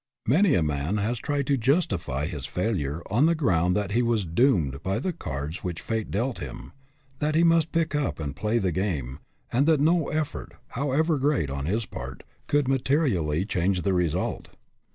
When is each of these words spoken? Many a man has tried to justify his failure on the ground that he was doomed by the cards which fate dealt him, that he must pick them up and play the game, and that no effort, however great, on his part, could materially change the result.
Many 0.25 0.55
a 0.55 0.63
man 0.63 0.97
has 0.97 1.19
tried 1.19 1.45
to 1.45 1.57
justify 1.57 2.25
his 2.25 2.47
failure 2.47 3.03
on 3.11 3.27
the 3.27 3.35
ground 3.35 3.77
that 3.77 3.91
he 3.91 4.01
was 4.01 4.25
doomed 4.25 4.81
by 4.81 4.97
the 4.97 5.13
cards 5.13 5.57
which 5.63 5.79
fate 5.79 6.09
dealt 6.09 6.39
him, 6.39 6.71
that 7.19 7.35
he 7.35 7.43
must 7.43 7.71
pick 7.71 7.91
them 7.91 8.03
up 8.07 8.19
and 8.19 8.35
play 8.35 8.57
the 8.57 8.71
game, 8.71 9.19
and 9.53 9.67
that 9.67 9.79
no 9.79 10.07
effort, 10.09 10.55
however 10.69 11.19
great, 11.19 11.51
on 11.51 11.67
his 11.67 11.85
part, 11.85 12.23
could 12.47 12.67
materially 12.67 13.45
change 13.45 13.83
the 13.83 13.93
result. 13.93 14.47